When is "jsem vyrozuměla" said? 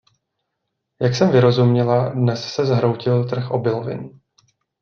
1.15-2.09